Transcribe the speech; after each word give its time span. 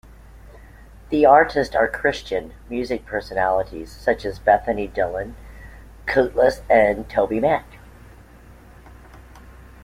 The 1.11 1.27
artists 1.27 1.75
are 1.75 1.87
Christian 1.87 2.55
music 2.71 3.05
personalities, 3.05 3.91
such 3.91 4.25
as 4.25 4.39
Bethany 4.39 4.87
Dillon, 4.87 5.35
Kutless, 6.07 6.61
and 6.71 7.07
tobyMac. 7.07 7.65